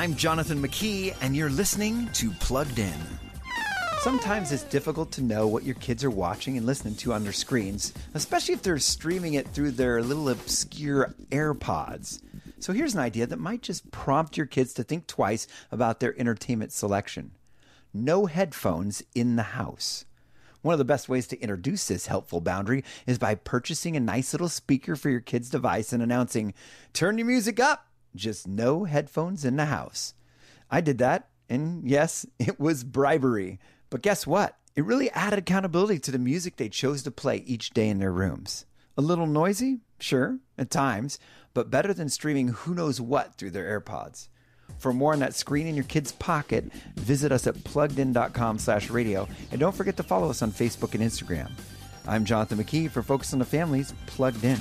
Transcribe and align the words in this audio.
I'm 0.00 0.16
Jonathan 0.16 0.62
McKee, 0.62 1.14
and 1.20 1.36
you're 1.36 1.50
listening 1.50 2.08
to 2.14 2.30
Plugged 2.30 2.78
In. 2.78 2.98
Sometimes 3.98 4.50
it's 4.50 4.62
difficult 4.62 5.12
to 5.12 5.22
know 5.22 5.46
what 5.46 5.64
your 5.64 5.74
kids 5.74 6.02
are 6.04 6.10
watching 6.10 6.56
and 6.56 6.64
listening 6.64 6.94
to 6.94 7.12
on 7.12 7.22
their 7.22 7.34
screens, 7.34 7.92
especially 8.14 8.54
if 8.54 8.62
they're 8.62 8.78
streaming 8.78 9.34
it 9.34 9.48
through 9.48 9.72
their 9.72 10.02
little 10.02 10.30
obscure 10.30 11.14
AirPods. 11.28 12.22
So 12.60 12.72
here's 12.72 12.94
an 12.94 13.00
idea 13.00 13.26
that 13.26 13.38
might 13.38 13.60
just 13.60 13.90
prompt 13.90 14.38
your 14.38 14.46
kids 14.46 14.72
to 14.72 14.84
think 14.84 15.06
twice 15.06 15.46
about 15.70 16.00
their 16.00 16.18
entertainment 16.18 16.72
selection. 16.72 17.32
No 17.92 18.24
headphones 18.24 19.02
in 19.14 19.36
the 19.36 19.42
house. 19.42 20.06
One 20.62 20.72
of 20.72 20.78
the 20.78 20.84
best 20.86 21.10
ways 21.10 21.26
to 21.26 21.40
introduce 21.40 21.88
this 21.88 22.06
helpful 22.06 22.40
boundary 22.40 22.84
is 23.06 23.18
by 23.18 23.34
purchasing 23.34 23.96
a 23.96 24.00
nice 24.00 24.32
little 24.32 24.48
speaker 24.48 24.96
for 24.96 25.10
your 25.10 25.20
kid's 25.20 25.50
device 25.50 25.92
and 25.92 26.02
announcing, 26.02 26.54
Turn 26.94 27.18
your 27.18 27.26
music 27.26 27.60
up, 27.60 27.89
just 28.14 28.48
no 28.48 28.84
headphones 28.84 29.44
in 29.44 29.56
the 29.56 29.66
house. 29.66 30.14
I 30.70 30.80
did 30.80 30.98
that, 30.98 31.28
and 31.48 31.88
yes, 31.88 32.26
it 32.38 32.58
was 32.60 32.84
bribery. 32.84 33.58
But 33.90 34.02
guess 34.02 34.26
what? 34.26 34.56
It 34.76 34.84
really 34.84 35.10
added 35.10 35.38
accountability 35.38 35.98
to 36.00 36.12
the 36.12 36.18
music 36.18 36.56
they 36.56 36.68
chose 36.68 37.02
to 37.02 37.10
play 37.10 37.38
each 37.38 37.70
day 37.70 37.88
in 37.88 37.98
their 37.98 38.12
rooms. 38.12 38.66
A 38.96 39.02
little 39.02 39.26
noisy? 39.26 39.80
Sure, 39.98 40.38
at 40.56 40.70
times, 40.70 41.18
but 41.52 41.70
better 41.70 41.92
than 41.92 42.08
streaming 42.08 42.48
who 42.48 42.74
knows 42.74 43.00
what 43.00 43.34
through 43.34 43.50
their 43.50 43.80
AirPods. 43.80 44.28
For 44.78 44.92
more 44.92 45.12
on 45.12 45.18
that 45.18 45.34
screen 45.34 45.66
in 45.66 45.74
your 45.74 45.84
kid's 45.84 46.12
pocket, 46.12 46.72
visit 46.96 47.32
us 47.32 47.46
at 47.46 47.54
pluggedin.com 47.56 48.58
slash 48.58 48.88
radio, 48.88 49.28
and 49.50 49.60
don't 49.60 49.74
forget 49.74 49.96
to 49.98 50.02
follow 50.02 50.30
us 50.30 50.42
on 50.42 50.52
Facebook 50.52 50.94
and 50.94 51.02
Instagram. 51.02 51.50
I'm 52.06 52.24
Jonathan 52.24 52.58
McKee 52.58 52.90
for 52.90 53.02
Focus 53.02 53.32
on 53.32 53.38
the 53.40 53.44
Family's 53.44 53.92
Plugged 54.06 54.44
In. 54.44 54.58